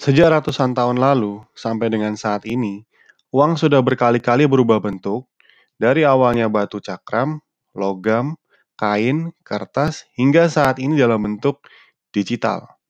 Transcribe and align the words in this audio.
Sejak 0.00 0.32
ratusan 0.32 0.72
tahun 0.72 0.96
lalu 0.96 1.44
sampai 1.52 1.92
dengan 1.92 2.16
saat 2.16 2.48
ini, 2.48 2.88
uang 3.36 3.60
sudah 3.60 3.84
berkali-kali 3.84 4.48
berubah 4.48 4.80
bentuk, 4.80 5.28
dari 5.76 6.08
awalnya 6.08 6.48
batu 6.48 6.80
cakram, 6.80 7.44
logam, 7.76 8.40
kain, 8.80 9.36
kertas, 9.44 10.08
hingga 10.16 10.48
saat 10.48 10.80
ini 10.80 10.96
dalam 10.96 11.20
bentuk 11.20 11.60
digital. 12.16 12.80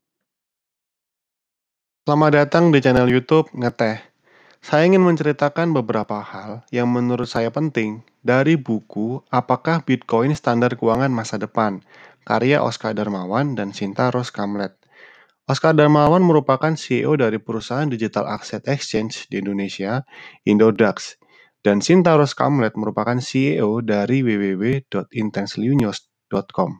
Selamat 2.07 2.47
datang 2.47 2.71
di 2.71 2.79
channel 2.79 3.11
YouTube 3.11 3.51
Ngeteh. 3.59 4.07
Saya 4.63 4.87
ingin 4.87 5.03
menceritakan 5.03 5.75
beberapa 5.75 6.23
hal 6.23 6.63
yang 6.71 6.95
menurut 6.95 7.27
saya 7.27 7.51
penting 7.51 8.07
dari 8.23 8.55
buku 8.55 9.19
Apakah 9.35 9.83
Bitcoin 9.83 10.31
Standar 10.39 10.79
Keuangan 10.79 11.11
Masa 11.11 11.43
Depan, 11.43 11.83
karya 12.23 12.63
Oscar 12.63 12.95
Darmawan 12.95 13.59
dan 13.59 13.75
Sinta 13.75 14.15
Rose 14.15 14.31
Kamlet. 14.31 14.80
Oscar 15.51 15.75
Darmawan 15.75 16.23
merupakan 16.23 16.71
CEO 16.79 17.19
dari 17.19 17.43
perusahaan 17.43 17.91
digital 17.91 18.31
asset 18.31 18.71
exchange 18.71 19.27
di 19.35 19.43
Indonesia, 19.43 20.07
Indodax, 20.47 21.19
dan 21.67 21.83
Sinta 21.83 22.15
Rose 22.15 22.39
Kamlet 22.39 22.79
merupakan 22.79 23.19
CEO 23.19 23.83
dari 23.83 24.23
www.intenselynews.com. 24.23 26.71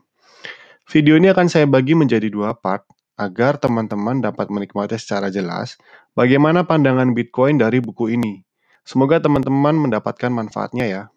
Video 0.87 1.19
ini 1.19 1.27
akan 1.27 1.51
saya 1.51 1.67
bagi 1.67 1.99
menjadi 1.99 2.31
dua 2.31 2.55
part 2.55 2.87
agar 3.19 3.59
teman-teman 3.59 4.23
dapat 4.23 4.47
menikmati 4.47 4.95
secara 4.95 5.27
jelas 5.27 5.75
bagaimana 6.15 6.63
pandangan 6.63 7.11
Bitcoin 7.11 7.59
dari 7.59 7.83
buku 7.83 8.15
ini. 8.15 8.39
Semoga 8.87 9.19
teman-teman 9.19 9.75
mendapatkan 9.75 10.31
manfaatnya 10.31 10.87
ya. 10.87 11.11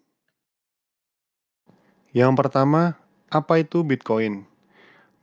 Yang 2.10 2.34
pertama, 2.34 2.98
apa 3.30 3.62
itu 3.62 3.86
Bitcoin? 3.86 4.53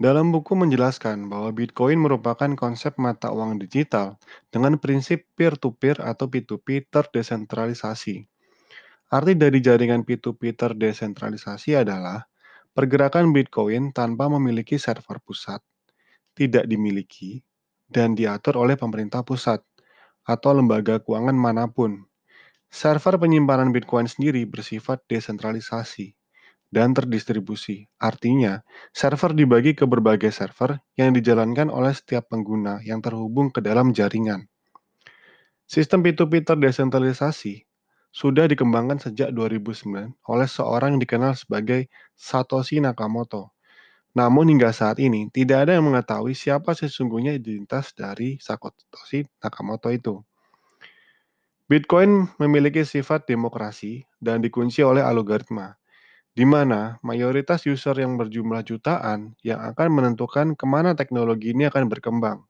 Dalam 0.02 0.34
buku 0.34 0.58
menjelaskan 0.58 1.30
bahwa 1.30 1.54
Bitcoin 1.54 2.02
merupakan 2.02 2.50
konsep 2.58 2.98
mata 2.98 3.30
uang 3.30 3.62
digital 3.62 4.18
dengan 4.50 4.82
prinsip 4.82 5.30
peer-to-peer 5.38 6.02
atau 6.02 6.26
P2P 6.26 6.90
terdesentralisasi. 6.90 8.26
Arti 9.14 9.34
dari 9.38 9.62
jaringan 9.62 10.02
P2P 10.02 10.58
terdesentralisasi 10.58 11.78
adalah 11.78 12.26
pergerakan 12.74 13.30
Bitcoin 13.30 13.94
tanpa 13.94 14.26
memiliki 14.26 14.82
server 14.82 15.22
pusat, 15.22 15.62
tidak 16.34 16.66
dimiliki, 16.66 17.46
dan 17.86 18.18
diatur 18.18 18.58
oleh 18.58 18.74
pemerintah 18.74 19.22
pusat 19.22 19.62
atau 20.26 20.50
lembaga 20.58 20.98
keuangan 20.98 21.38
mana 21.38 21.70
pun. 21.70 22.10
Server 22.74 23.22
penyimpanan 23.22 23.70
Bitcoin 23.70 24.10
sendiri 24.10 24.50
bersifat 24.50 25.06
desentralisasi 25.06 26.18
dan 26.72 26.96
terdistribusi. 26.96 27.86
Artinya, 28.00 28.64
server 28.96 29.36
dibagi 29.36 29.76
ke 29.76 29.84
berbagai 29.84 30.32
server 30.32 30.80
yang 30.96 31.12
dijalankan 31.12 31.68
oleh 31.68 31.92
setiap 31.92 32.32
pengguna 32.32 32.80
yang 32.82 33.04
terhubung 33.04 33.52
ke 33.52 33.60
dalam 33.60 33.92
jaringan. 33.92 34.48
Sistem 35.68 36.02
P2P 36.04 36.48
terdesentralisasi 36.48 37.68
sudah 38.12 38.48
dikembangkan 38.48 39.00
sejak 39.00 39.32
2009 39.32 40.16
oleh 40.28 40.48
seorang 40.48 40.96
yang 40.96 41.02
dikenal 41.04 41.36
sebagai 41.36 41.88
Satoshi 42.16 42.80
Nakamoto. 42.80 43.56
Namun 44.12 44.52
hingga 44.52 44.76
saat 44.76 45.00
ini, 45.00 45.32
tidak 45.32 45.68
ada 45.68 45.80
yang 45.80 45.88
mengetahui 45.88 46.36
siapa 46.36 46.76
sesungguhnya 46.76 47.32
identitas 47.32 47.96
dari 47.96 48.36
Satoshi 48.44 49.24
Nakamoto 49.40 49.88
itu. 49.88 50.20
Bitcoin 51.72 52.28
memiliki 52.36 52.84
sifat 52.84 53.32
demokrasi 53.32 54.04
dan 54.20 54.44
dikunci 54.44 54.84
oleh 54.84 55.00
algoritma 55.00 55.80
di 56.32 56.46
mana 56.48 56.98
mayoritas 57.04 57.68
user 57.68 57.96
yang 58.00 58.16
berjumlah 58.16 58.64
jutaan 58.64 59.36
yang 59.44 59.60
akan 59.72 59.88
menentukan 59.92 60.48
ke 60.56 60.66
mana 60.68 60.96
teknologi 60.96 61.52
ini 61.52 61.68
akan 61.68 61.92
berkembang. 61.92 62.44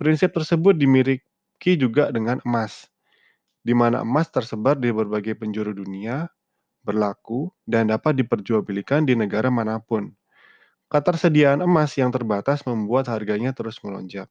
Prinsip 0.00 0.32
tersebut 0.34 0.74
dimiliki 0.76 1.72
juga 1.78 2.10
dengan 2.10 2.40
emas, 2.48 2.88
di 3.62 3.74
mana 3.76 4.02
emas 4.02 4.28
tersebar 4.32 4.78
di 4.78 4.90
berbagai 4.90 5.38
penjuru 5.38 5.72
dunia, 5.76 6.28
berlaku, 6.86 7.50
dan 7.68 7.90
dapat 7.92 8.18
diperjualbelikan 8.22 9.06
di 9.06 9.14
negara 9.18 9.48
mana 9.52 9.78
pun. 9.82 10.12
Ketersediaan 10.92 11.64
emas 11.64 11.96
yang 11.96 12.12
terbatas 12.12 12.62
membuat 12.68 13.08
harganya 13.08 13.50
terus 13.56 13.80
melonjak. 13.82 14.28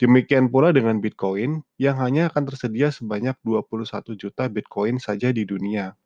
Demikian 0.00 0.48
pula 0.48 0.72
dengan 0.72 0.98
Bitcoin 1.04 1.60
yang 1.76 2.00
hanya 2.00 2.32
akan 2.32 2.48
tersedia 2.48 2.88
sebanyak 2.88 3.36
21 3.44 4.16
juta 4.16 4.48
Bitcoin 4.48 4.96
saja 4.96 5.28
di 5.30 5.44
dunia. 5.44 5.99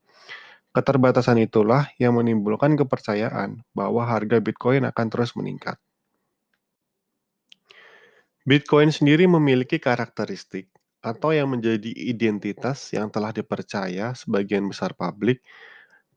Keterbatasan 0.74 1.38
itulah 1.38 1.86
yang 2.02 2.18
menimbulkan 2.18 2.74
kepercayaan 2.74 3.62
bahwa 3.70 4.02
harga 4.02 4.42
Bitcoin 4.42 4.82
akan 4.82 5.06
terus 5.06 5.38
meningkat. 5.38 5.78
Bitcoin 8.42 8.90
sendiri 8.90 9.24
memiliki 9.30 9.78
karakteristik 9.78 10.68
atau 10.98 11.30
yang 11.30 11.48
menjadi 11.54 11.94
identitas 11.94 12.90
yang 12.90 13.06
telah 13.06 13.30
dipercaya 13.30 14.18
sebagian 14.18 14.66
besar 14.66 14.98
publik 14.98 15.40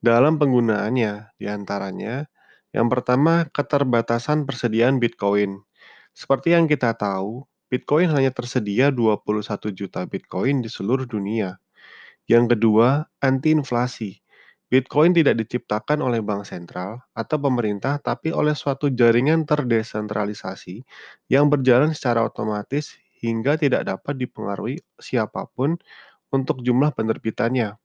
dalam 0.01 0.41
penggunaannya, 0.41 1.37
di 1.37 1.45
antaranya 1.45 2.25
yang 2.75 2.89
pertama 2.91 3.47
keterbatasan 3.53 4.43
persediaan 4.43 4.97
Bitcoin. 4.97 5.61
Seperti 6.17 6.57
yang 6.57 6.65
kita 6.65 6.97
tahu, 6.97 7.45
Bitcoin 7.69 8.09
hanya 8.09 8.33
tersedia 8.33 8.89
21 8.89 9.69
juta 9.69 10.01
Bitcoin 10.09 10.65
di 10.65 10.69
seluruh 10.69 11.05
dunia. 11.05 11.61
Yang 12.27 12.57
kedua, 12.57 13.07
anti-inflasi. 13.23 14.26
Bitcoin 14.67 15.15
tidak 15.15 15.39
diciptakan 15.39 16.03
oleh 16.03 16.19
bank 16.19 16.43
sentral 16.43 16.99
atau 17.15 17.39
pemerintah, 17.39 18.03
tapi 18.03 18.35
oleh 18.35 18.51
suatu 18.51 18.91
jaringan 18.91 19.47
terdesentralisasi 19.47 20.83
yang 21.31 21.47
berjalan 21.47 21.95
secara 21.95 22.27
otomatis 22.27 22.99
hingga 23.23 23.55
tidak 23.55 23.87
dapat 23.87 24.19
dipengaruhi 24.19 24.83
siapa 24.99 25.47
pun 25.55 25.79
untuk 26.35 26.59
jumlah 26.67 26.91
penerbitannya. 26.91 27.79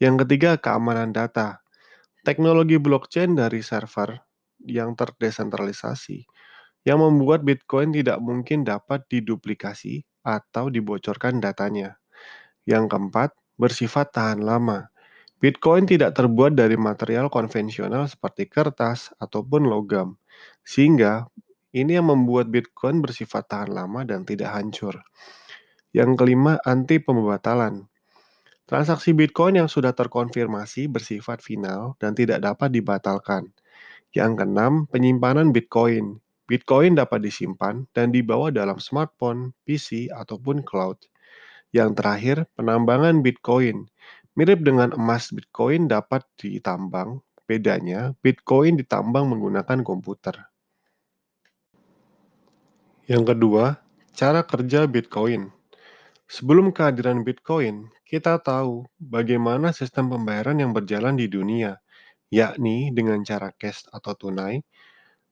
Yang 0.00 0.14
ketiga, 0.24 0.56
keamanan 0.56 1.12
data. 1.12 1.60
Teknologi 2.24 2.80
blockchain 2.80 3.36
dari 3.36 3.60
server 3.60 4.16
yang 4.64 4.92
terdesentralisasi 4.96 6.24
yang 6.84 7.00
membuat 7.00 7.44
Bitcoin 7.44 7.92
tidak 7.92 8.20
mungkin 8.20 8.64
dapat 8.64 9.04
diduplikasi 9.08 10.04
atau 10.24 10.72
dibocorkan 10.72 11.40
datanya. 11.40 11.96
Yang 12.64 12.92
keempat, 12.92 13.30
bersifat 13.56 14.12
tahan 14.12 14.40
lama. 14.44 14.89
Bitcoin 15.40 15.88
tidak 15.88 16.20
terbuat 16.20 16.52
dari 16.52 16.76
material 16.76 17.32
konvensional 17.32 18.04
seperti 18.04 18.44
kertas 18.44 19.08
ataupun 19.24 19.64
logam, 19.64 20.20
sehingga 20.68 21.32
ini 21.72 21.96
yang 21.96 22.12
membuat 22.12 22.52
Bitcoin 22.52 23.00
bersifat 23.00 23.48
tahan 23.48 23.72
lama 23.72 24.04
dan 24.04 24.28
tidak 24.28 24.52
hancur. 24.52 25.00
Yang 25.96 26.20
kelima, 26.20 26.60
anti 26.68 27.00
pembatalan. 27.00 27.88
Transaksi 28.68 29.16
Bitcoin 29.16 29.58
yang 29.58 29.66
sudah 29.66 29.96
terkonfirmasi 29.96 30.86
bersifat 30.92 31.40
final 31.40 31.96
dan 31.98 32.12
tidak 32.12 32.44
dapat 32.44 32.70
dibatalkan. 32.70 33.48
Yang 34.12 34.44
keenam, 34.44 34.86
penyimpanan 34.92 35.56
Bitcoin. 35.56 36.20
Bitcoin 36.46 37.00
dapat 37.00 37.24
disimpan 37.24 37.88
dan 37.96 38.12
dibawa 38.12 38.52
dalam 38.52 38.76
smartphone, 38.76 39.56
PC, 39.64 40.12
ataupun 40.12 40.62
cloud. 40.66 41.00
Yang 41.70 42.02
terakhir, 42.02 42.36
penambangan 42.58 43.22
Bitcoin. 43.22 43.86
Mirip 44.40 44.64
dengan 44.64 44.96
emas 44.96 45.28
Bitcoin 45.36 45.84
dapat 45.84 46.24
ditambang, 46.40 47.20
bedanya 47.44 48.16
Bitcoin 48.24 48.80
ditambang 48.80 49.28
menggunakan 49.28 49.84
komputer. 49.84 50.48
Yang 53.04 53.36
kedua, 53.36 53.84
cara 54.16 54.40
kerja 54.40 54.88
Bitcoin. 54.88 55.52
Sebelum 56.24 56.72
kehadiran 56.72 57.20
Bitcoin, 57.20 57.92
kita 58.08 58.40
tahu 58.40 58.88
bagaimana 58.96 59.76
sistem 59.76 60.08
pembayaran 60.08 60.56
yang 60.56 60.72
berjalan 60.72 61.20
di 61.20 61.28
dunia, 61.28 61.76
yakni 62.32 62.88
dengan 62.96 63.20
cara 63.20 63.52
cash 63.52 63.92
atau 63.92 64.16
tunai, 64.16 64.64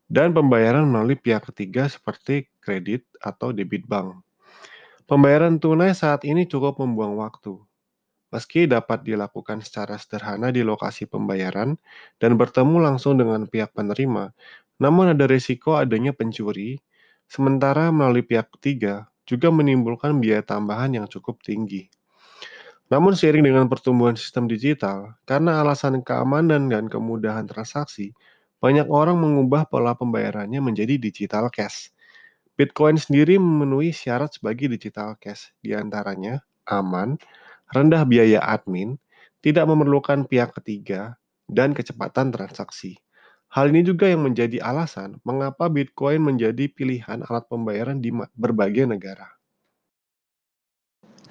dan 0.04 0.36
pembayaran 0.36 0.84
melalui 0.84 1.16
pihak 1.16 1.48
ketiga 1.48 1.88
seperti 1.88 2.52
kredit 2.60 3.08
atau 3.24 3.56
debit 3.56 3.88
bank. 3.88 4.20
Pembayaran 5.08 5.56
tunai 5.56 5.96
saat 5.96 6.28
ini 6.28 6.44
cukup 6.44 6.76
membuang 6.76 7.16
waktu, 7.16 7.56
Meski 8.28 8.68
dapat 8.68 9.08
dilakukan 9.08 9.64
secara 9.64 9.96
sederhana 9.96 10.52
di 10.52 10.60
lokasi 10.60 11.08
pembayaran 11.08 11.80
dan 12.20 12.36
bertemu 12.36 12.76
langsung 12.76 13.16
dengan 13.16 13.48
pihak 13.48 13.72
penerima, 13.72 14.36
namun 14.78 15.16
ada 15.16 15.24
risiko 15.24 15.80
adanya 15.80 16.12
pencuri, 16.12 16.76
sementara 17.24 17.88
melalui 17.88 18.20
pihak 18.20 18.52
ketiga 18.60 19.08
juga 19.24 19.48
menimbulkan 19.48 20.20
biaya 20.20 20.44
tambahan 20.44 20.92
yang 20.92 21.06
cukup 21.08 21.40
tinggi. 21.40 21.88
Namun 22.88 23.12
seiring 23.12 23.44
dengan 23.44 23.68
pertumbuhan 23.68 24.16
sistem 24.16 24.48
digital, 24.48 25.12
karena 25.28 25.60
alasan 25.60 26.00
keamanan 26.00 26.72
dan 26.72 26.88
kemudahan 26.88 27.44
transaksi, 27.44 28.16
banyak 28.64 28.88
orang 28.88 29.20
mengubah 29.20 29.68
pola 29.68 29.92
pembayarannya 29.92 30.58
menjadi 30.64 30.96
digital 30.96 31.52
cash. 31.52 31.92
Bitcoin 32.56 32.96
sendiri 32.96 33.36
memenuhi 33.36 33.92
syarat 33.92 34.40
sebagai 34.40 34.72
digital 34.72 35.20
cash, 35.20 35.52
di 35.60 35.76
antaranya 35.76 36.40
aman, 36.66 37.20
rendah 37.72 38.04
biaya 38.08 38.40
admin, 38.42 38.96
tidak 39.44 39.68
memerlukan 39.68 40.26
pihak 40.26 40.54
ketiga, 40.56 41.16
dan 41.48 41.72
kecepatan 41.72 42.30
transaksi. 42.30 43.00
Hal 43.48 43.72
ini 43.72 43.80
juga 43.80 44.04
yang 44.12 44.28
menjadi 44.28 44.60
alasan 44.60 45.24
mengapa 45.24 45.72
Bitcoin 45.72 46.20
menjadi 46.20 46.68
pilihan 46.68 47.24
alat 47.24 47.48
pembayaran 47.48 47.96
di 48.04 48.12
berbagai 48.36 48.84
negara. 48.84 49.38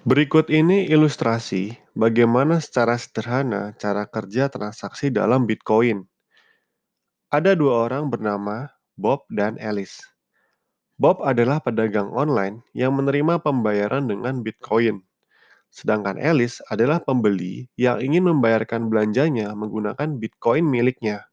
Berikut 0.07 0.49
ini 0.49 0.89
ilustrasi 0.89 1.77
bagaimana 1.93 2.57
secara 2.63 2.97
sederhana 2.97 3.75
cara 3.77 4.09
kerja 4.09 4.49
transaksi 4.49 5.13
dalam 5.13 5.45
Bitcoin. 5.45 6.07
Ada 7.27 7.59
dua 7.59 7.85
orang 7.85 8.07
bernama 8.07 8.71
Bob 8.95 9.27
dan 9.29 9.59
Alice. 9.61 9.99
Bob 10.97 11.21
adalah 11.21 11.61
pedagang 11.61 12.09
online 12.15 12.65
yang 12.73 12.95
menerima 12.97 13.37
pembayaran 13.43 14.09
dengan 14.09 14.41
Bitcoin. 14.41 15.05
Sedangkan 15.77 16.18
Alice 16.18 16.57
adalah 16.74 16.97
pembeli 16.97 17.69
yang 17.77 18.01
ingin 18.01 18.25
membayarkan 18.25 18.89
belanjanya 18.89 19.53
menggunakan 19.53 20.18
Bitcoin 20.18 20.65
miliknya. 20.65 21.29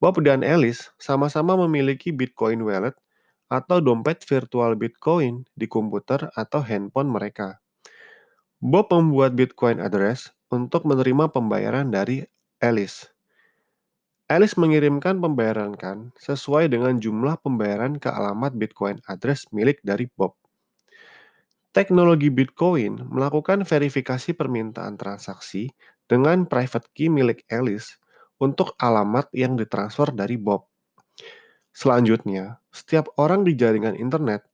Bob 0.00 0.16
dan 0.24 0.40
Alice 0.40 0.88
sama-sama 0.96 1.52
memiliki 1.68 2.08
Bitcoin 2.08 2.64
Wallet 2.64 2.96
atau 3.52 3.84
dompet 3.84 4.24
virtual 4.24 4.80
Bitcoin 4.80 5.44
di 5.52 5.68
komputer 5.68 6.32
atau 6.32 6.64
handphone 6.64 7.12
mereka. 7.12 7.60
Bob 8.64 8.88
membuat 8.88 9.36
Bitcoin 9.36 9.76
address 9.76 10.32
untuk 10.48 10.88
menerima 10.88 11.28
pembayaran 11.28 11.92
dari 11.92 12.24
Alice. 12.64 13.12
Alice 14.24 14.56
mengirimkan 14.56 15.20
pembayaran 15.20 15.76
kan 15.76 16.16
sesuai 16.16 16.72
dengan 16.72 16.96
jumlah 16.96 17.36
pembayaran 17.44 18.00
ke 18.00 18.08
alamat 18.08 18.56
Bitcoin 18.56 19.04
address 19.04 19.44
milik 19.52 19.84
dari 19.84 20.08
Bob. 20.16 20.32
Teknologi 21.74 22.30
Bitcoin 22.30 23.02
melakukan 23.10 23.66
verifikasi 23.66 24.30
permintaan 24.38 24.94
transaksi 24.94 25.74
dengan 26.06 26.46
private 26.46 26.86
key 26.94 27.10
milik 27.10 27.42
Alice 27.50 27.98
untuk 28.38 28.78
alamat 28.78 29.26
yang 29.34 29.58
ditransfer 29.58 30.14
dari 30.14 30.38
Bob. 30.38 30.70
Selanjutnya, 31.74 32.62
setiap 32.70 33.10
orang 33.18 33.42
di 33.42 33.58
jaringan 33.58 33.98
internet 33.98 34.46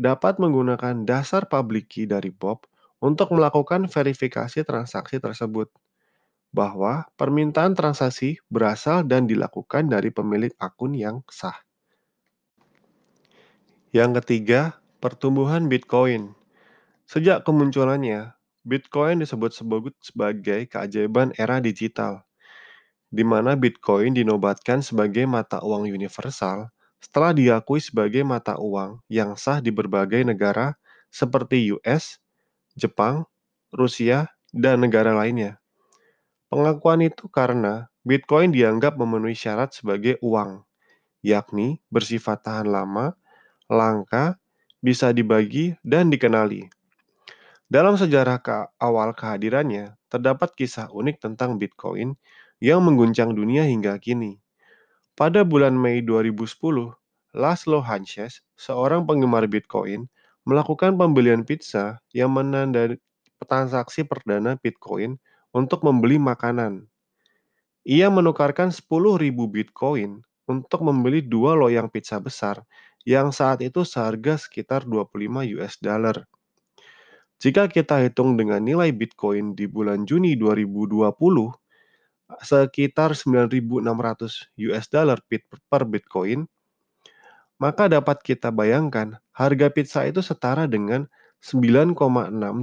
dapat 0.00 0.40
menggunakan 0.40 1.04
dasar 1.04 1.44
public 1.44 1.92
key 1.92 2.08
dari 2.08 2.32
Bob 2.32 2.64
untuk 3.04 3.36
melakukan 3.36 3.84
verifikasi 3.92 4.64
transaksi 4.64 5.20
tersebut, 5.20 5.68
bahwa 6.56 7.04
permintaan 7.20 7.76
transaksi 7.76 8.40
berasal 8.48 9.04
dan 9.04 9.28
dilakukan 9.28 9.92
dari 9.92 10.08
pemilik 10.08 10.56
akun 10.56 10.96
yang 10.96 11.20
sah. 11.28 11.60
Yang 13.92 14.24
ketiga, 14.24 14.80
pertumbuhan 15.04 15.68
Bitcoin. 15.68 16.32
Sejak 17.12 17.44
kemunculannya, 17.44 18.32
Bitcoin 18.64 19.20
disebut 19.20 19.52
sebagai 20.00 20.64
keajaiban 20.64 21.36
era 21.36 21.60
digital 21.60 22.24
di 23.12 23.20
mana 23.20 23.52
Bitcoin 23.52 24.16
dinobatkan 24.16 24.80
sebagai 24.80 25.28
mata 25.28 25.60
uang 25.60 25.84
universal 25.92 26.72
setelah 27.04 27.36
diakui 27.36 27.84
sebagai 27.84 28.24
mata 28.24 28.56
uang 28.56 29.04
yang 29.12 29.36
sah 29.36 29.60
di 29.60 29.68
berbagai 29.68 30.24
negara 30.24 30.72
seperti 31.12 31.68
US, 31.76 32.16
Jepang, 32.72 33.28
Rusia, 33.68 34.32
dan 34.48 34.80
negara 34.80 35.12
lainnya. 35.12 35.60
Pengakuan 36.48 37.04
itu 37.04 37.28
karena 37.28 37.92
Bitcoin 38.08 38.56
dianggap 38.56 38.96
memenuhi 38.96 39.36
syarat 39.36 39.76
sebagai 39.76 40.16
uang, 40.24 40.64
yakni 41.20 41.84
bersifat 41.92 42.40
tahan 42.48 42.72
lama, 42.72 43.12
langka, 43.68 44.40
bisa 44.80 45.12
dibagi, 45.12 45.76
dan 45.84 46.08
dikenali. 46.08 46.72
Dalam 47.72 47.96
sejarah 47.96 48.36
ke 48.44 48.68
awal 48.84 49.16
kehadirannya, 49.16 49.96
terdapat 50.12 50.52
kisah 50.52 50.92
unik 50.92 51.24
tentang 51.24 51.56
Bitcoin 51.56 52.20
yang 52.60 52.84
mengguncang 52.84 53.32
dunia 53.32 53.64
hingga 53.64 53.96
kini. 53.96 54.36
Pada 55.16 55.40
bulan 55.40 55.72
Mei 55.72 56.04
2010, 56.04 56.52
Laszlo 57.32 57.80
Hanches, 57.80 58.44
seorang 58.60 59.08
penggemar 59.08 59.48
Bitcoin, 59.48 60.04
melakukan 60.44 61.00
pembelian 61.00 61.48
pizza 61.48 61.96
yang 62.12 62.36
menandai 62.36 63.00
transaksi 63.40 64.04
perdana 64.04 64.60
Bitcoin 64.60 65.16
untuk 65.56 65.80
membeli 65.80 66.20
makanan. 66.20 66.84
Ia 67.88 68.12
menukarkan 68.12 68.68
10.000 68.68 69.48
Bitcoin 69.48 70.20
untuk 70.44 70.84
membeli 70.84 71.24
dua 71.24 71.56
loyang 71.56 71.88
pizza 71.88 72.20
besar 72.20 72.68
yang 73.08 73.32
saat 73.32 73.64
itu 73.64 73.80
seharga 73.80 74.36
sekitar 74.36 74.84
25 74.84 75.56
US 75.56 75.80
dollar. 75.80 76.28
Jika 77.42 77.66
kita 77.66 77.98
hitung 78.06 78.38
dengan 78.38 78.62
nilai 78.62 78.94
Bitcoin 78.94 79.58
di 79.58 79.66
bulan 79.66 80.06
Juni 80.06 80.38
2020, 80.38 81.10
sekitar 82.38 83.18
9.600 83.18 83.82
US 84.70 84.86
dollar 84.86 85.18
per 85.66 85.82
Bitcoin, 85.82 86.46
maka 87.58 87.90
dapat 87.90 88.22
kita 88.22 88.54
bayangkan 88.54 89.18
harga 89.34 89.74
pizza 89.74 90.06
itu 90.06 90.22
setara 90.22 90.70
dengan 90.70 91.10
9,6 91.42 91.98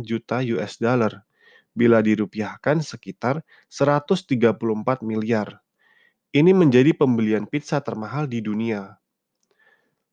juta 0.07 0.39
US 0.55 0.79
dollar 0.79 1.27
bila 1.75 1.99
dirupiahkan 1.99 2.79
sekitar 2.79 3.43
134 3.67 4.55
miliar. 5.03 5.59
Ini 6.31 6.55
menjadi 6.55 6.95
pembelian 6.95 7.51
pizza 7.51 7.83
termahal 7.83 8.31
di 8.31 8.39
dunia. 8.39 8.95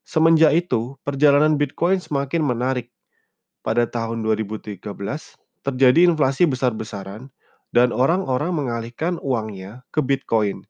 Semenjak 0.03 0.51
itu, 0.59 0.99
perjalanan 1.07 1.55
Bitcoin 1.55 2.03
semakin 2.03 2.43
menarik. 2.43 2.91
Pada 3.67 3.83
tahun 3.83 4.23
2013, 4.23 4.79
terjadi 5.67 6.07
inflasi 6.07 6.47
besar-besaran 6.47 7.27
dan 7.75 7.91
orang-orang 7.91 8.55
mengalihkan 8.55 9.19
uangnya 9.19 9.83
ke 9.91 9.99
Bitcoin. 9.99 10.63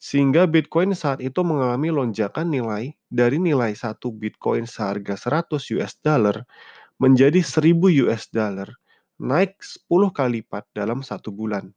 Sehingga 0.00 0.48
Bitcoin 0.48 0.96
saat 0.96 1.20
itu 1.20 1.44
mengalami 1.44 1.92
lonjakan 1.92 2.48
nilai 2.48 2.96
dari 3.12 3.36
nilai 3.36 3.76
satu 3.76 4.08
Bitcoin 4.08 4.64
seharga 4.64 5.12
100 5.12 5.60
US 5.76 6.00
dollar 6.00 6.48
menjadi 6.96 7.44
1000 7.44 8.08
US 8.08 8.32
dollar, 8.32 8.72
naik 9.20 9.60
10 9.60 10.08
kali 10.08 10.40
lipat 10.40 10.64
dalam 10.72 11.04
satu 11.04 11.28
bulan. 11.28 11.68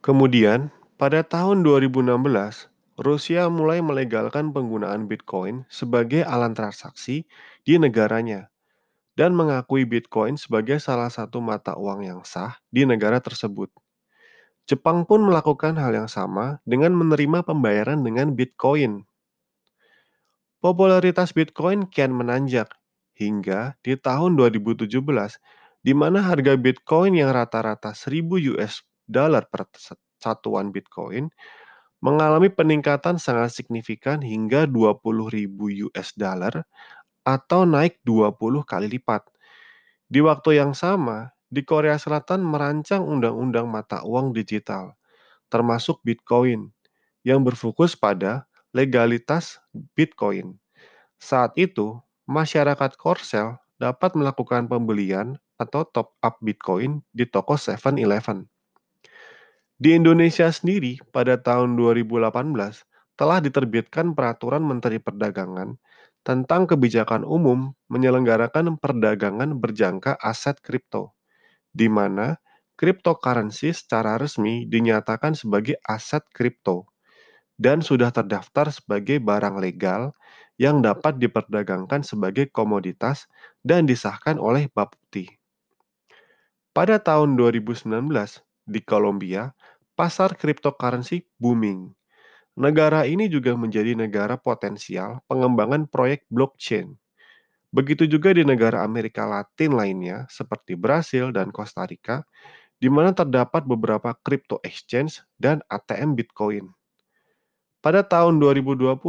Kemudian, 0.00 0.72
pada 0.96 1.20
tahun 1.20 1.60
2016, 1.60 2.72
Rusia 2.94 3.50
mulai 3.50 3.82
melegalkan 3.82 4.54
penggunaan 4.54 5.10
Bitcoin 5.10 5.66
sebagai 5.66 6.22
alat 6.22 6.54
transaksi 6.54 7.26
di 7.66 7.74
negaranya 7.74 8.54
dan 9.18 9.34
mengakui 9.34 9.82
Bitcoin 9.82 10.38
sebagai 10.38 10.78
salah 10.78 11.10
satu 11.10 11.42
mata 11.42 11.74
uang 11.74 12.06
yang 12.06 12.20
sah 12.22 12.54
di 12.70 12.86
negara 12.86 13.18
tersebut. 13.18 13.66
Jepang 14.70 15.02
pun 15.10 15.26
melakukan 15.26 15.74
hal 15.74 15.90
yang 15.90 16.06
sama 16.06 16.62
dengan 16.62 16.94
menerima 16.94 17.42
pembayaran 17.42 17.98
dengan 18.06 18.30
Bitcoin. 18.30 19.02
Popularitas 20.62 21.34
Bitcoin 21.34 21.90
kian 21.90 22.14
menanjak 22.14 22.70
hingga 23.18 23.74
di 23.82 23.98
tahun 23.98 24.38
2017 24.38 24.86
di 25.82 25.92
mana 25.92 26.22
harga 26.22 26.54
Bitcoin 26.54 27.18
yang 27.18 27.34
rata-rata 27.34 27.90
1000 27.90 28.54
US 28.54 28.86
dollar 29.04 29.50
per 29.50 29.66
satuan 30.22 30.70
Bitcoin 30.70 31.28
mengalami 32.04 32.52
peningkatan 32.52 33.16
sangat 33.16 33.56
signifikan 33.56 34.20
hingga 34.20 34.68
20.000 34.68 35.88
US 35.88 36.12
dollar 36.12 36.68
atau 37.24 37.64
naik 37.64 38.04
20 38.04 38.36
kali 38.68 38.92
lipat. 38.92 39.24
Di 40.12 40.20
waktu 40.20 40.60
yang 40.60 40.76
sama, 40.76 41.32
di 41.48 41.64
Korea 41.64 41.96
Selatan 41.96 42.44
merancang 42.44 43.00
undang-undang 43.08 43.72
mata 43.72 44.04
uang 44.04 44.36
digital, 44.36 44.92
termasuk 45.48 46.04
Bitcoin, 46.04 46.68
yang 47.24 47.40
berfokus 47.40 47.96
pada 47.96 48.44
legalitas 48.76 49.56
Bitcoin. 49.96 50.60
Saat 51.16 51.56
itu, 51.56 51.96
masyarakat 52.28 53.00
Korsel 53.00 53.56
dapat 53.80 54.12
melakukan 54.12 54.68
pembelian 54.68 55.40
atau 55.56 55.88
top 55.88 56.20
up 56.20 56.36
Bitcoin 56.44 57.00
di 57.16 57.24
toko 57.24 57.56
7-Eleven. 57.56 58.53
Di 59.84 60.00
Indonesia 60.00 60.48
sendiri, 60.48 60.96
pada 61.12 61.36
tahun 61.36 61.76
2018, 61.76 62.32
telah 63.20 63.38
diterbitkan 63.44 64.16
Peraturan 64.16 64.64
Menteri 64.64 64.96
Perdagangan 64.96 65.76
tentang 66.24 66.64
kebijakan 66.64 67.20
umum 67.20 67.76
menyelenggarakan 67.92 68.80
perdagangan 68.80 69.60
berjangka 69.60 70.16
aset 70.24 70.56
kripto, 70.64 71.12
di 71.76 71.92
mana 71.92 72.40
cryptocurrency 72.80 73.76
secara 73.76 74.16
resmi 74.16 74.64
dinyatakan 74.64 75.36
sebagai 75.36 75.76
aset 75.84 76.24
kripto 76.32 76.88
dan 77.60 77.84
sudah 77.84 78.08
terdaftar 78.08 78.72
sebagai 78.72 79.20
barang 79.20 79.60
legal 79.60 80.16
yang 80.56 80.80
dapat 80.80 81.20
diperdagangkan 81.20 82.00
sebagai 82.00 82.48
komoditas 82.48 83.28
dan 83.60 83.84
disahkan 83.84 84.40
oleh 84.40 84.64
Bapepti. 84.72 85.28
Pada 86.72 86.96
tahun 87.04 87.36
2019, 87.36 87.84
di 88.64 88.80
Kolombia, 88.80 89.52
pasar 89.94 90.34
cryptocurrency 90.36 91.26
booming 91.38 91.94
Negara 92.54 93.02
ini 93.02 93.26
juga 93.26 93.58
menjadi 93.58 93.98
negara 93.98 94.38
potensial 94.38 95.18
pengembangan 95.26 95.90
proyek 95.90 96.22
blockchain. 96.30 96.94
Begitu 97.74 98.06
juga 98.06 98.30
di 98.30 98.46
negara 98.46 98.86
Amerika 98.86 99.26
Latin 99.26 99.74
lainnya 99.74 100.22
seperti 100.30 100.78
Brasil 100.78 101.34
dan 101.34 101.50
Costa 101.50 101.82
Rica, 101.82 102.22
di 102.78 102.86
mana 102.86 103.10
terdapat 103.10 103.66
beberapa 103.66 104.14
crypto 104.22 104.62
exchange 104.62 105.18
dan 105.34 105.66
ATM 105.66 106.14
Bitcoin. 106.14 106.70
Pada 107.82 108.06
tahun 108.06 108.38
2020, 108.38 109.02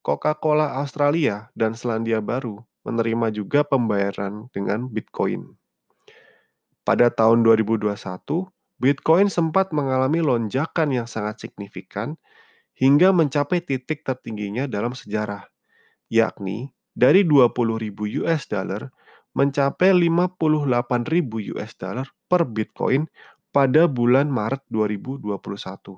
Coca-Cola 0.00 0.80
Australia 0.80 1.52
dan 1.52 1.76
Selandia 1.76 2.24
Baru 2.24 2.64
menerima 2.80 3.28
juga 3.28 3.60
pembayaran 3.60 4.48
dengan 4.56 4.88
Bitcoin. 4.88 5.52
Pada 6.80 7.12
tahun 7.12 7.44
2021, 7.44 7.92
Bitcoin 8.76 9.32
sempat 9.32 9.72
mengalami 9.72 10.20
lonjakan 10.20 10.92
yang 10.92 11.08
sangat 11.08 11.40
signifikan 11.40 12.20
hingga 12.76 13.08
mencapai 13.08 13.64
titik 13.64 14.04
tertingginya 14.04 14.68
dalam 14.68 14.92
sejarah, 14.92 15.48
yakni 16.12 16.76
dari 16.92 17.24
20.000 17.24 18.20
US 18.20 18.44
dollar 18.48 18.92
mencapai 19.36 19.92
58.000 19.92 21.52
US 21.56 21.72
dollar 21.76 22.08
per 22.28 22.44
Bitcoin 22.48 23.08
pada 23.48 23.88
bulan 23.88 24.28
Maret 24.28 24.60
2021. 24.68 25.96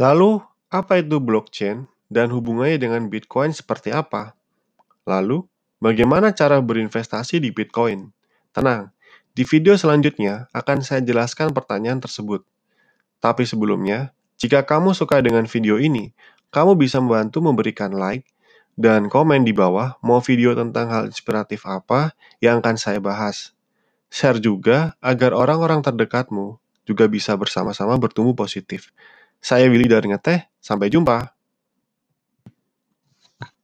Lalu, 0.00 0.40
apa 0.72 0.92
itu 1.04 1.20
blockchain 1.20 1.84
dan 2.08 2.32
hubungannya 2.32 2.80
dengan 2.80 3.12
Bitcoin 3.12 3.52
seperti 3.52 3.92
apa? 3.92 4.32
Lalu, 5.04 5.44
bagaimana 5.84 6.32
cara 6.32 6.64
berinvestasi 6.64 7.44
di 7.44 7.52
Bitcoin? 7.52 8.08
Tenang, 8.56 8.93
di 9.34 9.42
video 9.42 9.74
selanjutnya 9.74 10.46
akan 10.54 10.86
saya 10.86 11.02
jelaskan 11.02 11.50
pertanyaan 11.50 11.98
tersebut. 11.98 12.46
Tapi 13.18 13.42
sebelumnya, 13.42 14.14
jika 14.38 14.62
kamu 14.62 14.94
suka 14.94 15.18
dengan 15.18 15.50
video 15.50 15.82
ini, 15.82 16.14
kamu 16.54 16.78
bisa 16.78 17.02
membantu 17.02 17.42
memberikan 17.42 17.90
like 17.90 18.30
dan 18.78 19.10
komen 19.10 19.42
di 19.42 19.50
bawah 19.50 19.98
mau 20.06 20.22
video 20.22 20.54
tentang 20.54 20.86
hal 20.86 21.10
inspiratif 21.10 21.66
apa 21.66 22.14
yang 22.38 22.62
akan 22.62 22.78
saya 22.78 23.02
bahas. 23.02 23.50
Share 24.06 24.38
juga 24.38 24.94
agar 25.02 25.34
orang-orang 25.34 25.82
terdekatmu 25.82 26.62
juga 26.86 27.10
bisa 27.10 27.34
bersama-sama 27.34 27.98
bertumbuh 27.98 28.38
positif. 28.38 28.94
Saya 29.42 29.66
Willy 29.66 29.90
dari 29.90 30.14
Ngeteh, 30.14 30.46
sampai 30.62 30.94
jumpa. 30.94 31.33